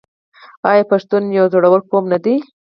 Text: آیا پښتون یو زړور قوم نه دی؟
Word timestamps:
آیا 0.69 0.83
پښتون 0.91 1.23
یو 1.37 1.45
زړور 1.53 1.81
قوم 1.89 2.05
نه 2.13 2.17
دی؟ 2.23 2.35